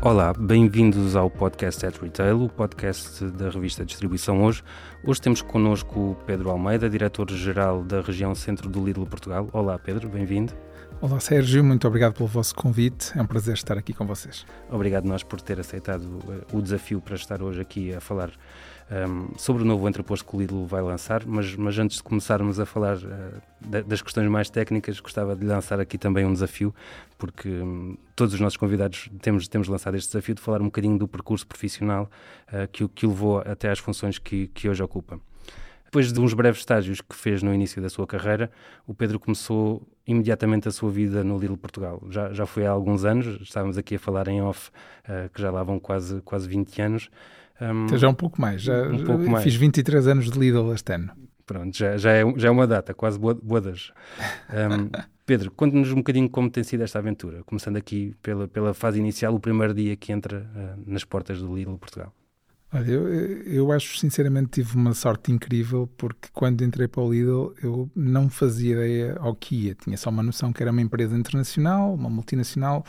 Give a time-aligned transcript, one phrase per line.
[0.00, 4.62] Olá, bem-vindos ao podcast at Retail, o podcast da revista Distribuição Hoje.
[5.04, 9.48] Hoje temos connosco o Pedro Almeida, diretor-geral da região centro do Lidl Portugal.
[9.52, 10.52] Olá, Pedro, bem-vindo.
[11.00, 13.16] Olá Sérgio, muito obrigado pelo vosso convite.
[13.16, 14.44] É um prazer estar aqui com vocês.
[14.68, 18.32] Obrigado nós por ter aceitado eh, o desafio para estar hoje aqui a falar
[18.90, 22.58] um, sobre o novo entreposto que o Lidl vai lançar, mas, mas antes de começarmos
[22.58, 26.74] a falar uh, das questões mais técnicas, gostava de lançar aqui também um desafio,
[27.16, 30.98] porque um, todos os nossos convidados temos, temos lançado este desafio de falar um bocadinho
[30.98, 32.10] do percurso profissional
[32.48, 35.20] uh, que, que o levou até às funções que, que hoje ocupa.
[35.88, 38.50] Depois de uns breves estágios que fez no início da sua carreira,
[38.86, 42.02] o Pedro começou imediatamente a sua vida no Lidl Portugal.
[42.10, 44.68] Já, já foi há alguns anos, estávamos aqui a falar em off,
[45.08, 47.10] uh, que já lá vão quase, quase 20 anos.
[47.58, 49.44] Um, então já um pouco mais, já, um pouco mais.
[49.44, 51.10] fiz 23 anos de Lidl este ano.
[51.46, 53.90] Pronto, já, já, é, já é uma data, quase bodas.
[54.50, 54.90] Um,
[55.24, 59.34] Pedro, conte-nos um bocadinho como tem sido esta aventura, começando aqui pela, pela fase inicial,
[59.34, 62.12] o primeiro dia que entra uh, nas portas do Lidl Portugal.
[62.70, 63.08] Olha, eu,
[63.44, 68.28] eu acho sinceramente tive uma sorte incrível porque quando entrei para o Lidl eu não
[68.28, 69.74] fazia ideia ao que ia.
[69.74, 72.84] Tinha só uma noção que era uma empresa internacional, uma multinacional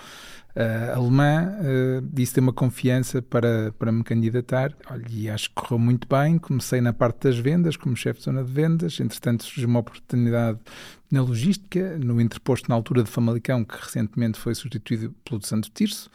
[0.53, 1.55] uh, alemã.
[1.61, 4.73] Uh, disse ter uma confiança para, para me candidatar.
[4.91, 6.37] Olha, e acho que correu muito bem.
[6.37, 8.99] Comecei na parte das vendas, como chefe de zona de vendas.
[8.99, 10.59] Entretanto, surgiu uma oportunidade
[11.09, 15.71] na logística, no interposto na altura de Famalicão, que recentemente foi substituído pelo de Santo
[15.73, 16.11] Tirso.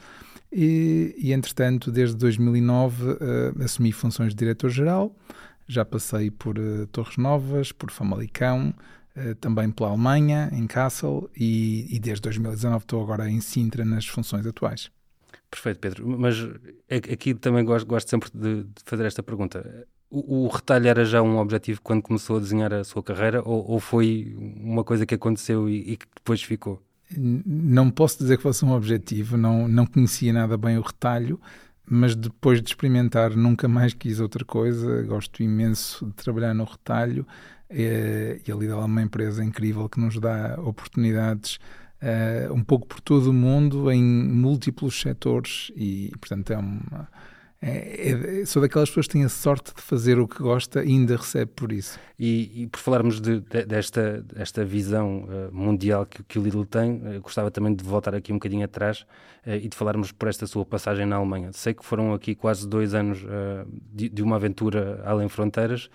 [0.57, 5.13] E, e entretanto, desde 2009, uh, eh, assumi funções de diretor-geral.
[5.67, 8.73] Já passei por uh, Torres Novas, por Famalicão,
[9.17, 14.07] uh, também pela Alemanha, em Kassel, e, e desde 2019 estou agora em Sintra nas
[14.07, 14.93] funções atuais.
[15.51, 16.07] Perfeito, Pedro.
[16.07, 16.37] Mas
[16.89, 19.87] aqui também gosto, gosto sempre de, de fazer esta pergunta.
[20.09, 23.73] O, o, retalho era já um objetivo quando começou a desenhar a sua carreira ou,
[23.73, 26.81] ou foi uma coisa que aconteceu e, e que depois ficou?
[27.19, 31.41] Não posso dizer que fosse um objetivo, não, não conhecia nada bem o retalho,
[31.87, 35.03] mas depois de experimentar nunca mais quis outra coisa.
[35.03, 37.27] Gosto imenso de trabalhar no retalho
[37.69, 41.59] é, e a Lidl é uma empresa incrível que nos dá oportunidades
[42.01, 47.09] é, um pouco por todo o mundo em múltiplos setores e, portanto, é uma
[47.67, 50.89] é, é, sou daquelas pessoas que têm a sorte de fazer o que gosta e
[50.89, 51.99] ainda recebe por isso.
[52.19, 56.67] E, e por falarmos de, de, desta, desta visão uh, mundial que, que, o Lidl
[56.67, 59.07] tem, uh, gostava também de voltar aqui um bocadinho atrás
[59.47, 61.53] uh, e de falarmos por esta sua passagem na Alemanha.
[61.55, 63.25] Sei que foram aqui quase dois anos
[63.93, 65.89] de, de, uma aventura além fronteiras.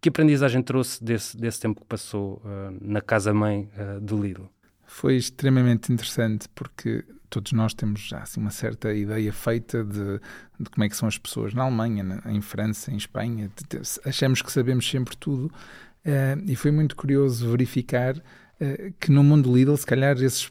[0.00, 2.40] Que aprendizagem trouxe desse, desse tempo que passou
[2.80, 3.68] na casa-mãe
[4.00, 4.48] do Lidl?
[4.86, 10.20] Foi extremamente interessante porque todos nós temos já assim, uma certa ideia feita de,
[10.58, 13.50] de, como é que são as pessoas na Alemanha, em França, em Espanha.
[14.04, 19.54] Achamos que sabemos sempre tudo uh, e foi muito curioso verificar uh, que no mundo
[19.54, 20.50] Lidl, se calhar, esses,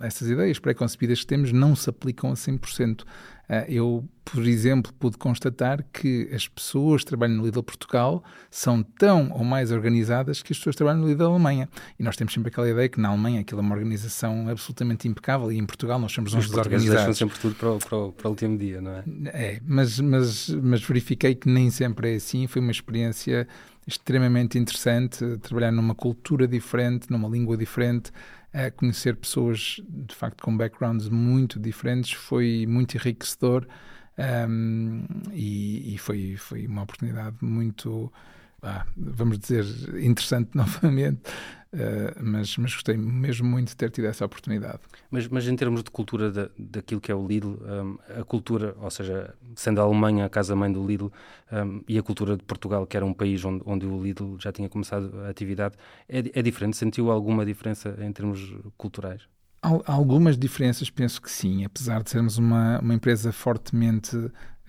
[0.00, 3.04] essas ideias pré-concebidas que temos não se aplicam a 100%.
[3.52, 8.80] Ah, eu, por exemplo, pude constatar que as pessoas que trabalham no Lidl Portugal são
[8.80, 11.68] tão ou mais organizadas que as pessoas que trabalham no Lidl Alemanha.
[11.98, 15.50] E nós temos sempre aquela ideia que na Alemanha aquilo é uma organização absolutamente impecável
[15.50, 17.06] e em Portugal nós somos uns desorganizados.
[17.06, 19.04] deixam sempre tudo para o, para, o, para o último dia, não é?
[19.26, 22.46] É, mas, mas, mas verifiquei que nem sempre é assim.
[22.46, 23.48] Foi uma experiência
[23.84, 28.12] extremamente interessante trabalhar numa cultura diferente, numa língua diferente
[28.52, 32.12] a conhecer pessoas de facto com backgrounds muito diferentes.
[32.12, 33.66] Foi muito enriquecedor
[34.48, 38.12] um, e, e, foi, foi uma oportunidade muito,
[38.62, 39.64] ah, vamos dizer,
[40.02, 41.30] interessante novamente
[41.72, 44.80] Uh, mas, mas gostei mesmo muito de ter tido essa oportunidade.
[45.08, 48.74] Mas, mas em termos de cultura da, daquilo que é o Lidl, um, a cultura,
[48.80, 51.12] ou seja, sendo a Alemanha a casa-mãe do Lidl
[51.52, 54.50] um, e a cultura de Portugal, que era um país onde, onde o Lidl já
[54.50, 55.76] tinha começado a atividade,
[56.08, 56.76] é, é diferente?
[56.76, 59.22] Sentiu alguma diferença em termos culturais?
[59.62, 64.16] Algumas diferenças, penso que sim, apesar de sermos uma, uma empresa fortemente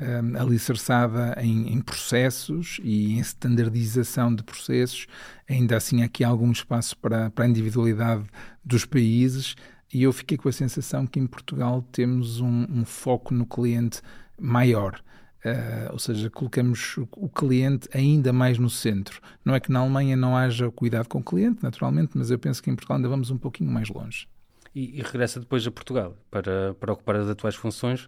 [0.01, 5.07] um, alicerçada em, em, processos e em standardização de processos,
[5.49, 8.23] ainda assim há aqui algum espaço para, para a individualidade
[8.63, 9.55] dos países
[9.93, 14.01] e eu fiquei com a sensação que em Portugal temos um, um foco no cliente
[14.39, 15.01] maior.
[15.43, 19.19] Uh, ou seja, colocamos o cliente ainda mais no centro.
[19.43, 22.61] Não é que na Alemanha não haja cuidado com o cliente, naturalmente, mas eu penso
[22.61, 24.27] que em Portugal ainda vamos um pouquinho mais longe
[24.73, 28.07] e, e, regressa depois a Portugal para, para ocupar as atuais funções.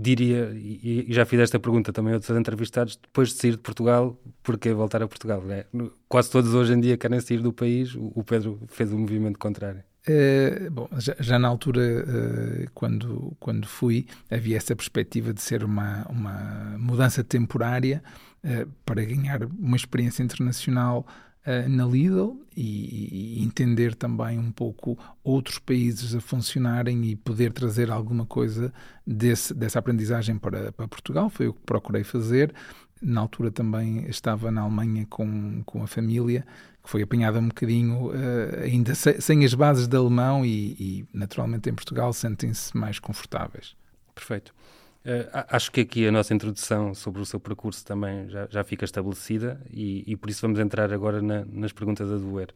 [0.00, 3.58] Diria, e, e, já fiz esta pergunta também a outros entrevistados, depois de sair de
[3.58, 5.42] Portugal, porquê voltar a Portugal?
[5.50, 5.66] É,
[6.08, 9.00] quase todos hoje em dia querem sair do país, o, o Pedro fez o um
[9.00, 9.82] movimento contrário.
[10.08, 15.62] Uh, bom, já, já, na altura, uh, quando, quando fui, havia essa perspectiva de ser
[15.62, 18.02] uma, uma mudança temporária
[18.42, 21.06] uh, para ganhar uma experiência internacional
[21.46, 27.52] uh, na Lidl e, e, entender também um pouco outros países a funcionarem e poder
[27.52, 28.72] trazer alguma coisa
[29.06, 31.30] desse, dessa aprendizagem para, para Portugal.
[31.30, 32.54] Foi o que procurei fazer.
[33.00, 36.46] Na altura também estava na Alemanha com, com a família,
[36.82, 41.04] que foi apanhada um bocadinho, uh, ainda sem, sem, as bases de alemão, e, e
[41.12, 43.74] naturalmente em Portugal sentem-se mais confortáveis.
[44.14, 44.54] Perfeito.
[45.04, 48.84] Uh, acho que aqui a nossa introdução sobre o seu percurso também já, já fica
[48.84, 52.54] estabelecida e, e, por isso vamos entrar agora na, nas perguntas a doer.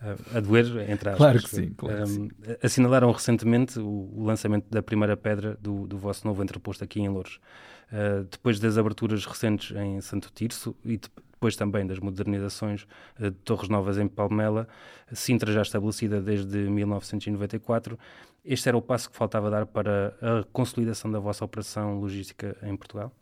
[0.00, 1.16] Uh, a doer, entre aspas.
[1.16, 1.70] Claro que sim.
[1.76, 2.56] Claro um, que sim.
[2.62, 7.08] Assinalaram recentemente o, o, lançamento da primeira pedra do, do vosso novo entreposto aqui em
[7.08, 7.40] Louros.
[7.92, 10.96] Uh, depois das aberturas recentes em Santo Tirso e
[11.40, 12.86] depois também das modernizações
[13.18, 14.68] de Torres Novas em Palmela,
[15.10, 17.98] Sintra já estabelecida desde 1994
[18.44, 22.76] este era o passo que faltava dar para a consolidação da vossa operação logística em
[22.76, 23.14] Portugal?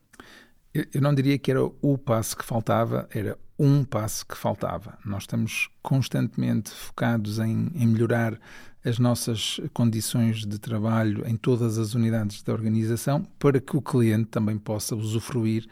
[0.73, 4.97] Eu não diria que era o passo que faltava, era um passo que faltava.
[5.05, 8.39] Nós estamos constantemente focados em, em, melhorar
[8.85, 14.27] as nossas condições de trabalho em todas as unidades da organização para que o cliente
[14.27, 15.67] também possa usufruir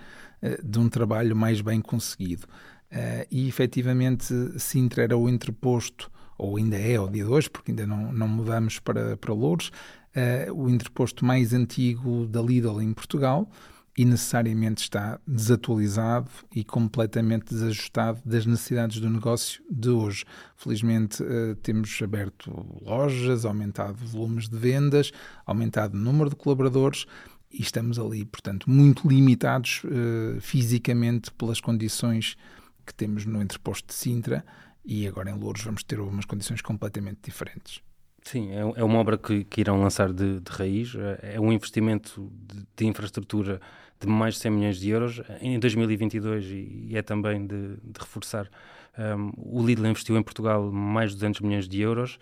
[0.63, 2.47] de um trabalho mais bem conseguido.
[2.91, 7.73] Uh, e efetivamente, Sintra era o entreposto ou ainda é ao dia de hoje, porque
[7.73, 9.71] ainda não, não mudamos para, para Louros,
[10.15, 13.51] uh, o interposto mais antigo da Lidl em Portugal
[13.99, 20.23] e necessariamente está desatualizado e completamente desajustado das necessidades do negócio de hoje.
[20.55, 21.25] Felizmente
[21.63, 22.51] temos aberto
[22.83, 25.13] lojas, aumentado volumes de vendas,
[25.47, 27.07] aumentado o número de colaboradores
[27.51, 32.37] e estamos ali, portanto, muito limitados uh, fisicamente pelas condições
[32.85, 34.45] que temos no entreposto de Sintra
[34.85, 37.81] e agora em Louros vamos ter umas condições completamente diferentes.
[38.23, 41.53] Sim, é, é uma obra que, que irão lançar de, de, raiz, é, é um
[41.53, 43.61] investimento de, de, infraestrutura
[44.01, 48.01] de mais de 100 milhões de euros em 2022 e, e é também de, de
[48.01, 48.51] reforçar.
[48.99, 52.19] Um, o Lidl investiu em Portugal mais de 200 milhões de euros,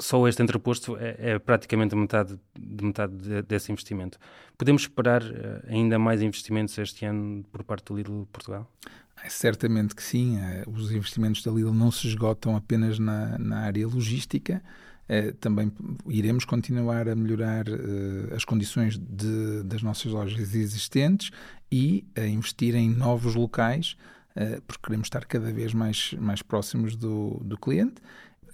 [0.00, 4.18] só este entreposto é, é praticamente metade, de metade de, desse investimento.
[4.56, 8.68] Podemos esperar uh, ainda mais investimentos este ano por parte do Lidl Portugal?
[9.28, 10.38] Certamente que sim.
[10.38, 14.62] Eh, os investimentos da Lidl não se esgotam apenas na, na área logística.
[15.08, 15.72] Eh, também
[16.08, 21.30] iremos continuar a melhorar eh, as condições de, das nossas lojas existentes
[21.70, 23.96] e a investir em novos locais,
[24.66, 28.00] porque queremos estar cada vez mais, mais próximos do, do cliente.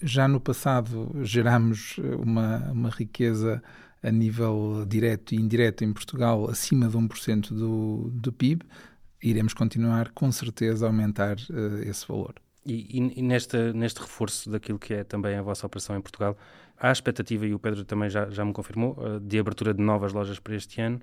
[0.03, 3.63] Já no passado geramos uma, uma riqueza
[4.03, 8.65] a nível direto e indireto em Portugal acima de 1% do, do PIB
[9.23, 12.35] iremos continuar com certeza a aumentar uh, esse valor.
[12.65, 13.57] E, e, e neste,
[14.01, 16.37] reforço daquilo que é também a vossa operação em Portugal,
[16.79, 19.83] há a expectativa, e o Pedro também já, já me confirmou, uh, de abertura de
[19.83, 21.01] novas lojas para este ano.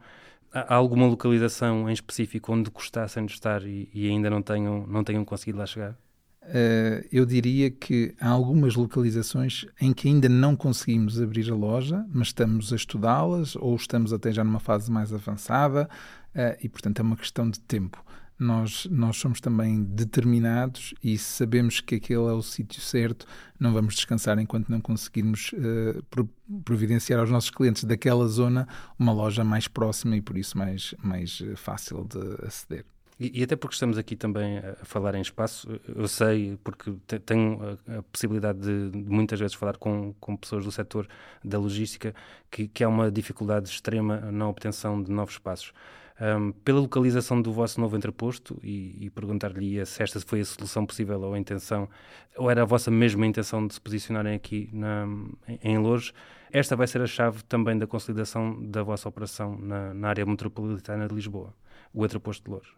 [0.52, 5.04] Há alguma localização em específico onde gostassem de estar e, e ainda não tenham, não
[5.04, 5.98] tenham conseguido lá chegar?
[6.46, 12.06] Uh, eu diria que há algumas localizações em que ainda não conseguimos abrir a loja,
[12.12, 15.90] mas estamos a estudá-las ou estamos até já numa fase mais avançada
[16.36, 18.04] uh, e, portanto, é uma questão de tempo.
[18.38, 23.26] Nós, nós somos também determinados e sabemos que aquele é o sítio certo,
[23.58, 26.28] não vamos descansar enquanto não conseguirmos uh,
[26.66, 28.68] providenciar aos nossos clientes daquela zona
[29.00, 32.86] uma loja mais próxima e, por isso, mais, mais fácil de aceder.
[33.20, 36.92] E, e, até porque estamos aqui também a falar em espaço, eu sei, porque
[37.26, 41.08] tenho a, a possibilidade de, de, muitas vezes falar com, com pessoas do setor
[41.44, 42.14] da logística,
[42.50, 45.74] que, que há uma dificuldade extrema na obtenção de novos espaços.
[46.22, 50.86] Um, pela localização do vosso novo entreposto e, e perguntar-lhe se esta foi a solução
[50.86, 51.90] possível ou a intenção,
[52.38, 55.08] ou era a vossa mesma intenção de se posicionarem aqui na,
[55.64, 56.14] em, Lourdes,
[56.52, 61.08] esta vai ser a chave também da consolidação da vossa operação na, na área metropolitana
[61.08, 61.52] de Lisboa,
[61.92, 62.72] o entreposto de Lourdes.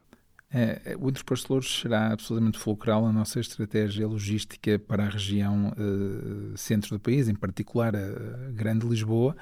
[0.57, 5.73] É, o Interposto de Louros será absolutamente fulcral na nossa estratégia logística para a região
[5.77, 9.35] uh, centro do país, em particular a Grande Lisboa.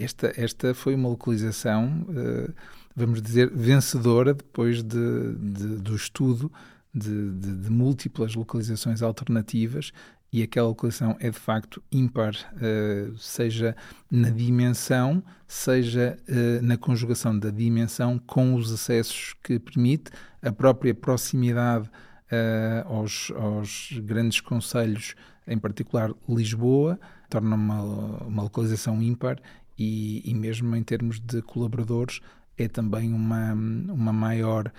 [0.00, 2.54] Esta, esta foi uma localização, uh,
[2.96, 6.50] vamos dizer, vencedora depois de, de do estudo
[6.94, 9.92] de, de, de, múltiplas localizações alternativas
[10.36, 13.74] e aquela localização é de facto ímpar, uh, seja
[14.10, 20.10] na dimensão, seja uh, na conjugação da dimensão com os acessos que permite,
[20.42, 25.14] a própria proximidade uh, aos, aos, grandes conselhos,
[25.48, 27.00] em particular Lisboa,
[27.30, 27.80] torna uma,
[28.26, 29.38] uma localização ímpar
[29.78, 32.20] e, e, mesmo em termos de colaboradores
[32.58, 34.70] é também uma, uma maior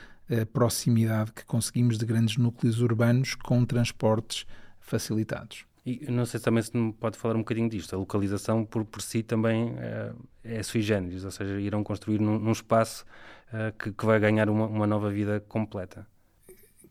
[0.52, 4.46] proximidade que conseguimos de grandes núcleos urbanos com transportes
[4.88, 5.66] facilitados.
[5.86, 7.96] E não sei também se me pode falar um bocadinho disto.
[7.96, 10.12] A localização por, por si também é,
[10.44, 13.06] é sui generis, ou seja, irão construir num, num espaço
[13.54, 16.06] uh, que, que, vai ganhar uma, uma, nova vida completa.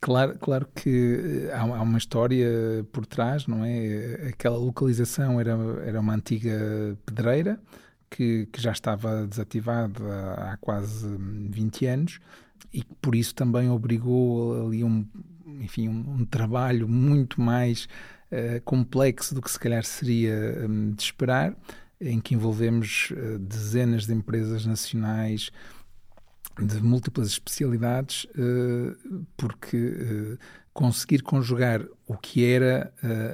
[0.00, 2.48] Claro, claro que há, há, uma história
[2.90, 4.28] por trás, não é?
[4.28, 5.52] Aquela localização era,
[5.84, 7.60] era uma antiga pedreira
[8.08, 9.92] que, que já estava desativada
[10.38, 11.06] há quase
[11.50, 12.18] 20 anos
[12.72, 15.06] e que por isso também obrigou ali um,
[15.60, 17.88] enfim, um, um trabalho muito mais
[18.30, 21.56] uh, complexo do que se calhar seria um, de esperar,
[22.00, 25.50] em que envolvemos uh, dezenas de empresas nacionais
[26.58, 30.38] de múltiplas especialidades, uh, porque
[30.72, 32.92] conseguir conjugar o que era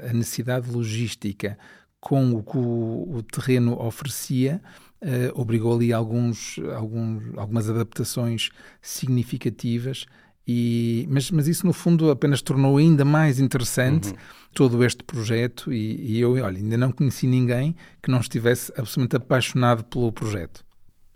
[0.08, 1.58] a necessidade logística
[2.02, 4.60] com o que o, o terreno oferecia,
[5.00, 8.50] uh, obrigou ali alguns, alguns, algumas adaptações
[8.80, 10.06] significativas.
[10.46, 14.16] E, mas, mas isso, no fundo, apenas tornou ainda mais interessante uhum.
[14.52, 15.72] todo este projeto.
[15.72, 20.64] E, e, eu, olha, ainda não conheci ninguém que não estivesse absolutamente apaixonado pelo projeto.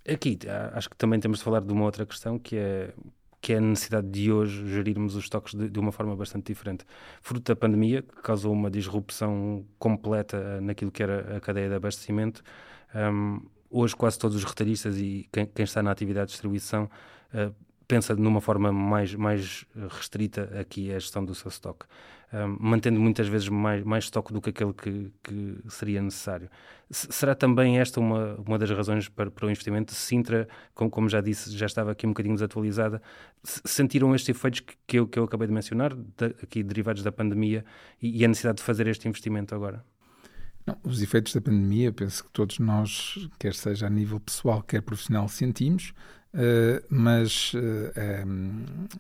[0.09, 0.39] Aqui,
[0.73, 2.95] acho que também temos de falar de uma outra questão que é
[3.47, 6.85] que é a necessidade de hoje gerirmos os estoques de, de, uma forma bastante diferente.
[7.23, 12.43] Fruto da pandemia, que causou uma disrupção completa naquilo que era a cadeia de abastecimento,
[12.93, 13.41] um,
[13.71, 16.91] hoje quase todos os retalhistas e quem, quem, está na atividade de distribuição
[17.35, 17.55] uh,
[17.87, 21.87] pensa numa forma mais, mais restrita aqui a gestão do seu estoque
[22.59, 26.51] mantendo muitas vezes mais, mais estoque do que aquele que, que seria necessário.
[26.91, 29.93] S será também esta uma, uma das razões para, para o investimento?
[29.95, 33.01] Sintra, como, como já disse, já estava aqui um bocadinho desatualizada.
[33.43, 37.13] Sentiram estes efeitos que, que, eu, que eu acabei de mencionar, de, aqui derivados da
[37.13, 37.65] pandemia,
[38.03, 39.85] e, e a necessidade de fazer este investimento agora?
[40.67, 44.83] Não, os efeitos da pandemia, penso que todos nós, quer seja a nível pessoal, quer
[44.83, 45.95] profissional, sentimos.
[46.35, 47.93] Uh, mas uh,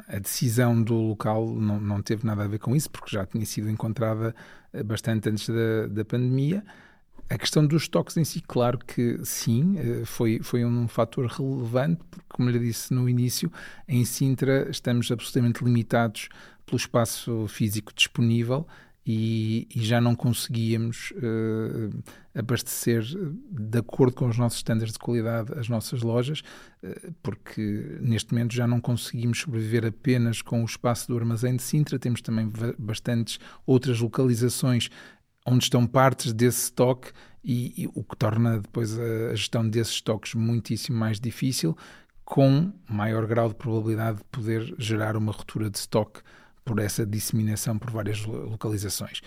[0.08, 3.44] a decisão do local não, não, teve nada a ver com isso, porque já tinha
[3.44, 4.34] sido encontrada
[4.72, 6.64] eh, bastante antes da, da pandemia.
[7.28, 12.24] A questão dos estoques em si, claro que sim, foi, foi um fator relevante, porque,
[12.28, 13.52] como lhe disse no início,
[13.88, 16.28] em Sintra estamos absolutamente limitados
[16.64, 18.66] pelo espaço físico disponível
[19.06, 22.02] e, e já não conseguíamos uh,
[22.34, 26.40] abastecer de acordo com os nossos estándares de qualidade as nossas lojas,
[26.82, 31.62] uh, porque neste momento já não conseguimos sobreviver apenas com o espaço do armazém de
[31.62, 34.88] Sintra, temos também bastantes outras localizações
[35.46, 37.12] onde estão partes desse estoque
[37.44, 41.76] e, e, o que torna depois a, gestão desses estoques muitíssimo mais difícil,
[42.24, 46.22] com maior grau de probabilidade de poder gerar uma ruptura de estoque
[46.66, 49.22] por essa disseminação por várias localizações.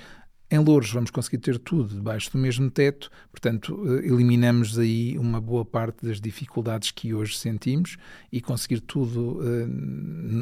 [0.51, 5.39] Em Louros vamos conseguir ter tudo debaixo do mesmo teto, portanto, eh, eliminamos aí uma
[5.39, 7.97] boa parte das dificuldades que hoje sentimos
[8.31, 9.67] e conseguir tudo uh,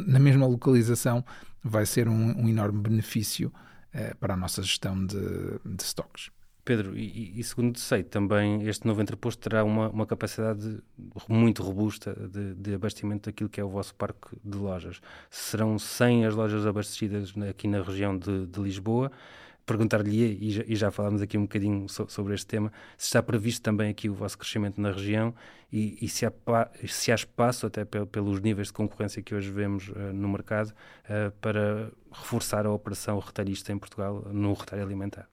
[0.07, 1.23] na mesma localização
[1.61, 3.51] vai ser um, um enorme benefício
[3.93, 5.19] uh, para a nossa gestão de,
[5.65, 6.31] de estoques.
[6.67, 10.83] Pedro, e, e, segundo sei, também este novo entreposto terá uma, uma capacidade
[11.25, 14.99] muito robusta de, de, abastecimento daquilo que é o vosso parque de lojas.
[15.29, 19.09] Serão 100 as lojas abastecidas aqui na região de, de Lisboa.
[19.65, 23.23] Perguntar-lhe, e já, e já falámos aqui um bocadinho so, sobre este tema, se está
[23.23, 25.33] previsto também aqui o vosso crescimento na região
[25.71, 26.33] e, e se, há,
[26.85, 31.31] se, há, espaço, até pelos níveis de concorrência que hoje vemos uh, no mercado, uh,
[31.39, 35.29] para reforçar a operação retalhista em Portugal no retalho alimentar.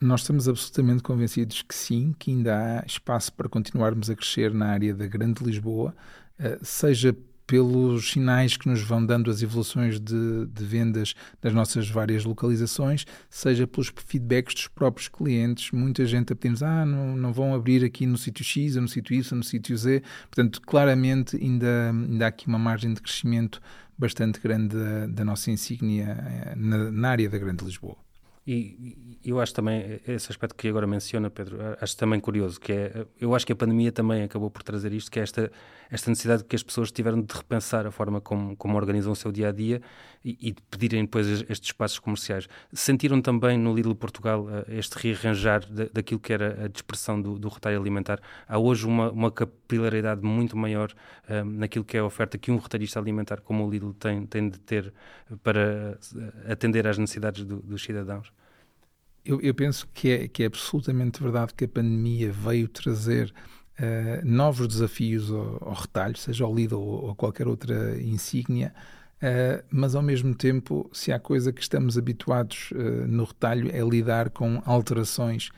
[0.00, 4.66] Nós estamos absolutamente convencidos que sim, que ainda há espaço para continuarmos a crescer na
[4.68, 5.92] área da Grande Lisboa,
[6.38, 7.16] eh, seja
[7.48, 13.06] pelos sinais que nos vão dando as evoluções de, de, vendas das nossas várias localizações,
[13.28, 15.72] seja pelos feedbacks dos próprios clientes.
[15.72, 18.88] Muita gente a pedir-nos, ah, não, não vão abrir aqui no sítio X, ou no
[18.88, 20.02] sítio Y, ou no sítio Z.
[20.30, 23.60] Portanto, claramente ainda, ainda há aqui uma margem de crescimento
[23.96, 28.07] bastante grande da, da nossa insígnia eh, na, na área da Grande Lisboa.
[28.50, 33.06] E, eu acho também esse aspecto que agora menciona, Pedro, acho também curioso, que é,
[33.20, 35.52] eu acho que a pandemia também acabou por trazer isto, que é esta,
[35.90, 39.30] esta necessidade que as pessoas tiveram de repensar a forma como, como organizam o seu
[39.30, 39.82] dia a dia
[40.24, 42.48] e, e de pedirem depois estes espaços comerciais.
[42.72, 47.48] Sentiram também no Lidl Portugal eh, este rearranjar daquilo que era a dispersão do, do
[47.48, 48.18] retalho alimentar?
[48.46, 50.94] Há hoje uma, uma capilaridade muito maior
[51.28, 54.24] um, eh, naquilo que é a oferta que um retalhista alimentar como o Lidl tem,
[54.24, 54.94] tem de ter
[55.42, 58.32] para eh, atender às necessidades do, dos cidadãos?
[59.28, 63.30] Eu, eu, penso que é, que é absolutamente verdade que a pandemia veio trazer
[63.78, 68.72] uh, novos desafios ao, ao, retalho, seja ao Lidl ou, a qualquer outra insígnia,
[69.16, 73.82] uh, mas ao mesmo tempo, se há coisa que estamos habituados uh, no retalho é
[73.86, 75.50] lidar com alterações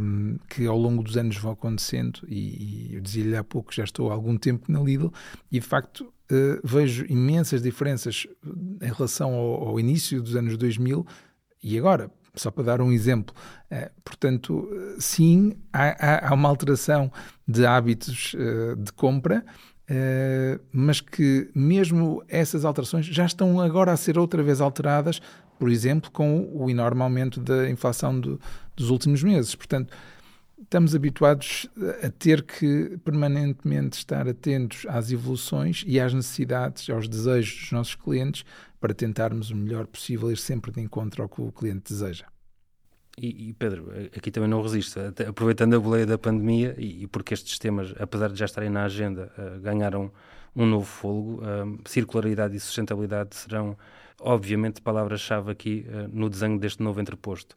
[0.00, 3.84] um, que ao longo dos anos vão acontecendo, e, e eu dizia-lhe há pouco, já
[3.84, 5.12] estou há algum tempo na Lidl,
[5.52, 6.12] e de facto
[6.64, 8.26] vejo imensas diferenças
[8.80, 11.06] em relação ao, ao início dos anos 2000
[11.62, 13.34] e agora só para dar um exemplo.
[13.70, 17.10] Uh, portanto, sim, há, há, uma alteração
[17.46, 19.44] de hábitos uh, de compra.
[19.90, 25.20] uh, mas que mesmo essas alterações já estão agora a ser outra vez alteradas,
[25.58, 28.40] por exemplo, com o enorme aumento da inflação do,
[28.74, 29.54] dos últimos meses.
[29.54, 29.94] Portanto,
[30.62, 31.68] estamos habituados
[32.02, 37.94] a ter que permanentemente estar atentos às evoluções e às necessidades, aos desejos dos nossos
[37.94, 38.44] clientes,
[38.80, 42.26] para tentarmos o melhor possível ir sempre de encontro ao que o cliente deseja.
[43.18, 47.34] E, e, Pedro, aqui também não resisto, aproveitando a boleia da pandemia e, e, porque
[47.34, 50.10] estes temas, apesar de já estarem na agenda, uh, ganharam
[50.56, 53.76] um novo fôlego, uh, circularidade e sustentabilidade serão,
[54.18, 57.54] obviamente, palavras-chave aqui uh, no desenho deste novo entreposto.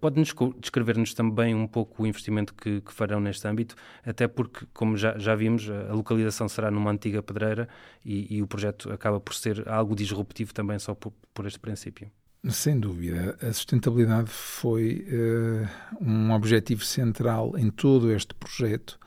[0.00, 4.96] Pode-nos descrever-nos também um pouco o investimento que, que, farão neste âmbito, até porque, como
[4.96, 7.68] já, já vimos, a localização será numa antiga pedreira
[8.04, 12.10] e, e, o projeto acaba por ser algo disruptivo também só por, por este princípio.
[12.48, 13.36] Sem dúvida.
[13.42, 15.68] A sustentabilidade foi uh,
[16.00, 18.98] um objetivo central em todo este projeto,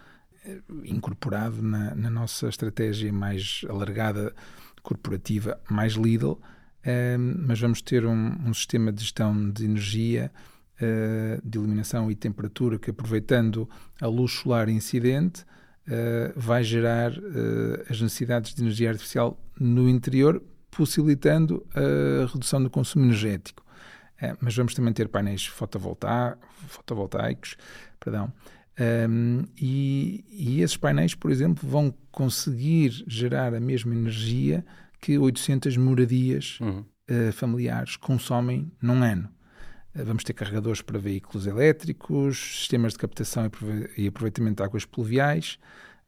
[0.46, 4.34] uh, incorporado na, na, nossa estratégia mais alargada
[4.84, 6.40] corporativa, mais Lidl, uh,
[7.18, 10.32] mas vamos ter um, um, sistema de gestão de energia,
[11.44, 13.70] de iluminação e temperatura que, aproveitando
[14.02, 15.46] a luz solar incidente,
[16.36, 17.12] vai gerar
[17.90, 23.66] as necessidades de energia artificial no interior possibilitando a redução do consumo energético.
[24.40, 27.58] Mas vamos também ter painéis fotovoltaicos,
[28.00, 28.32] perdão,
[28.80, 34.66] um, e, e, esses painéis, por exemplo, vão conseguir gerar a mesma energia
[35.02, 36.86] que 800 moradias uhum.
[37.10, 39.30] uh, familiares consomem num ano.
[39.96, 43.50] Uh, vamos ter carregadores para veículos elétricos, sistemas de captação
[43.98, 45.60] e aproveitamento de águas pluviais.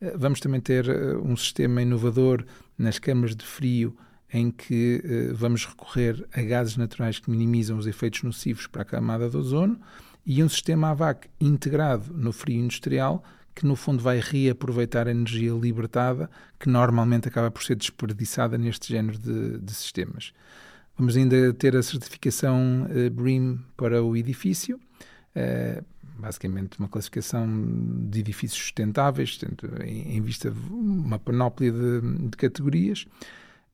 [0.01, 0.89] Uh, vamos também ter
[1.23, 2.45] um sistema inovador
[2.77, 3.95] nas câmaras de frio
[4.33, 9.29] em que vamos recorrer a gases naturais que minimizam os efeitos nocivos para a camada
[9.29, 9.77] de ozono
[10.25, 13.21] e um sistema AVAC integrado no frio industrial
[13.53, 18.91] que no fundo vai reaproveitar a energia libertada que normalmente acaba por ser desperdiçada neste
[18.91, 20.33] género de, de sistemas.
[21.01, 24.79] Vamos ainda ter a certificação uh, BREEAM para o edifício,
[25.35, 25.83] uh,
[26.19, 27.47] basicamente uma classificação
[28.07, 29.39] de edifícios sustentáveis,
[29.83, 33.07] em, vista uma panóplia de, de categorias.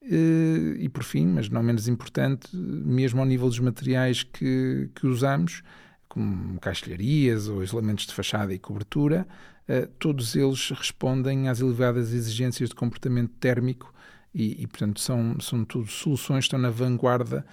[0.01, 5.05] Eh, e por fim, mas não menos importante, mesmo ao nível dos materiais que, que
[5.05, 5.63] usamos,
[6.07, 9.27] como caixilharias ou isolamentos de fachada e cobertura,
[9.67, 13.93] eh, todos eles respondem às elevadas exigências de comportamento térmico
[14.37, 17.43] e, e portanto, são, são tudo soluções que estão na vanguarda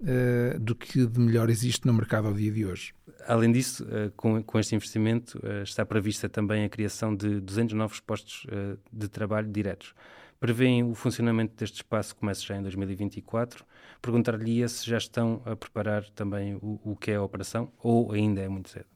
[0.00, 2.92] uh, do que de melhor existe no mercado ao dia de hoje.
[3.28, 7.74] Além disso, uh, com, com este investimento, uh, está prevista também a criação de 200
[7.74, 8.44] novos postos
[8.92, 9.94] de trabalho diretos
[10.40, 13.64] prevêem o funcionamento deste espaço comece já em 2024.
[14.02, 18.40] Perguntar-lhe se já estão a preparar também o, o que é a operação ou ainda
[18.40, 18.86] é muito cedo.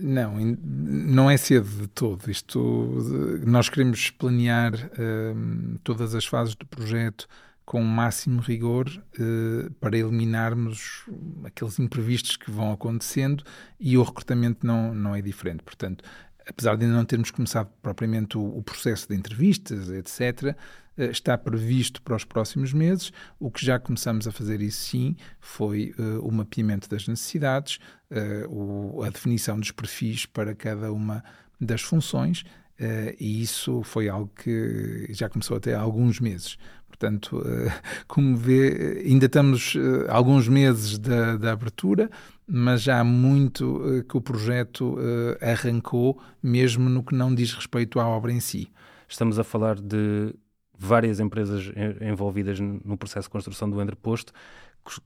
[0.00, 2.30] Não, não é cedo de todo.
[2.30, 7.26] Isto, nós queremos planear uh, todas as fases do projeto
[7.64, 11.04] com o máximo rigor uh, para eliminarmos
[11.44, 13.44] aqueles imprevistos que vão acontecendo
[13.78, 15.62] e o recrutamento não, não é diferente.
[15.62, 16.04] Portanto,
[16.50, 20.54] apesar de ainda não termos começado propriamente o, o processo de entrevistas, etc.,
[20.96, 23.12] eh, está previsto para os próximos meses.
[23.38, 27.78] O que já começamos a fazer isso sim foi uh, o mapeamento das necessidades,
[28.10, 31.24] uh, o, a definição dos perfis para cada uma
[31.60, 36.58] das funções, uh, e isso foi algo que já começou até há alguns meses.
[36.86, 37.42] Portanto,
[38.06, 39.74] como vê, ainda estamos
[40.08, 42.10] alguns meses da, da abertura,
[42.52, 47.54] mas já há muito uh, que o projeto uh, arrancou, mesmo no que não diz
[47.54, 48.68] respeito à obra em si.
[49.08, 50.34] Estamos a falar de
[50.76, 54.32] várias empresas envolvidas no processo de construção do entreposto.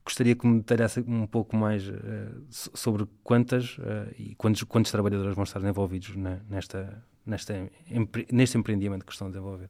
[0.04, 1.92] Gostaria que me detalhasse um pouco mais uh,
[2.48, 3.76] sobre quantas
[4.16, 7.70] e quantos, quantos trabalhadores vão estar envolvidos na, nesta, nesta,
[8.30, 9.68] neste empreendimento que estão a desenvolver.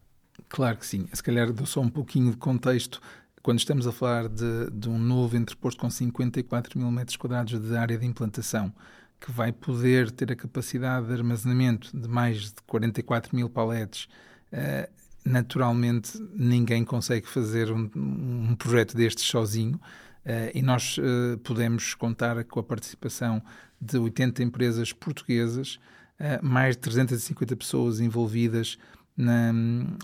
[0.48, 1.08] Claro que sim.
[1.12, 3.00] Se calhar dou só um pouquinho de contexto
[3.44, 7.76] quando estamos a falar de, de um novo entreposto com 54 mil metros quadrados de
[7.76, 8.72] área de implantação,
[9.20, 14.08] que vai poder ter a capacidade de armazenamento de mais de 44 mil paletes,
[14.50, 14.90] uh,
[15.26, 19.78] naturalmente ninguém consegue fazer um, um projeto destes sozinho.
[20.24, 23.42] Uh, e nós uh, podemos contar com a participação
[23.78, 25.78] de 80 empresas portuguesas,
[26.18, 28.78] uh, mais de 350 pessoas envolvidas
[29.14, 29.52] na,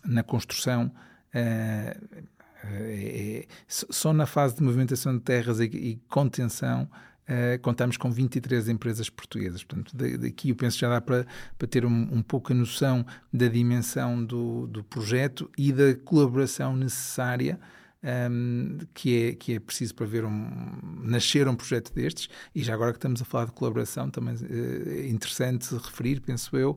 [0.05, 0.93] na construção.
[2.65, 6.89] É, só na fase de movimentação de terras e, e contenção
[7.31, 9.63] Uh, contamos com 23 empresas portuguesas.
[9.63, 11.25] Portanto, daqui eu penso que já dá para,
[11.57, 16.75] para ter um, um pouco a noção da dimensão do, do projeto e da colaboração
[16.75, 17.61] necessária
[18.03, 20.51] um, que, é, que é preciso para ver um,
[21.03, 22.29] nascer um projeto destes.
[22.55, 24.35] E já agora que estamos a falar de colaboração, também
[24.89, 26.77] é interessante referir, penso eu,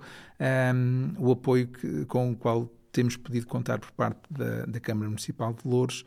[0.76, 5.10] um, o apoio que, com o qual temos podido contar por parte da, da Câmara
[5.10, 6.06] Municipal de Louros.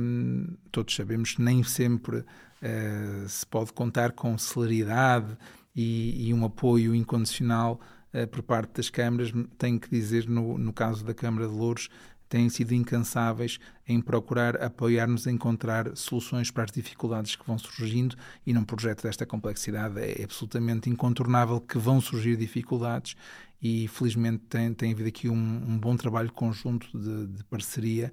[0.00, 5.36] Um, todos sabemos que nem sempre uh, se pode contar com celeridade
[5.74, 7.80] e, e um apoio incondicional
[8.14, 9.32] uh, por parte das câmaras.
[9.58, 11.88] Tenho que dizer, no, no caso da Câmara de Louros,
[12.28, 18.16] têm sido incansáveis em procurar apoiar-nos a encontrar soluções para as dificuldades que vão surgindo
[18.44, 23.16] e num projeto desta complexidade é absolutamente incontornável que vão surgir dificuldades
[23.62, 28.12] e felizmente tem, tem havido aqui um, um bom trabalho conjunto de, de parceria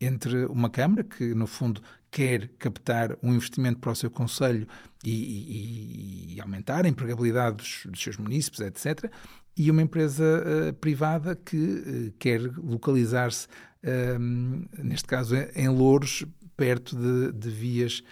[0.00, 4.66] entre uma Câmara, que no fundo quer captar um investimento para o seu Conselho
[5.04, 9.10] e, e, e aumentar a empregabilidade dos, dos, seus munícipes, etc.,
[9.56, 16.24] e uma empresa uh, privada que uh, quer localizar-se, uh, neste caso em Louros,
[16.56, 18.02] perto de, de vias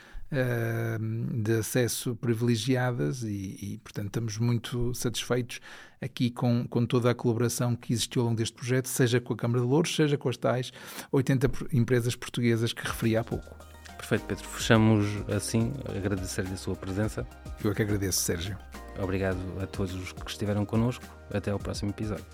[1.43, 5.61] de acesso privilegiadas e, e, portanto, estamos muito satisfeitos
[6.01, 9.37] aqui com, com toda a colaboração que existiu ao longo deste projeto, seja com a
[9.37, 10.73] Câmara de Louros, seja com as tais
[11.13, 13.55] 80 empresas portuguesas que referi há pouco.
[13.99, 14.45] Perfeito, Pedro.
[14.49, 17.27] Fechamos assim, agradecer-lhe a sua presença.
[17.63, 18.57] Eu é que agradeço, Sérgio.
[19.01, 21.05] Obrigado a todos os que estiveram connosco.
[21.33, 22.25] Até ao próximo episódio.